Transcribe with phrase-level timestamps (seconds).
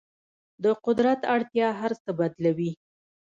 [0.63, 2.71] د قدرت اړتیا هر څه بدلوي.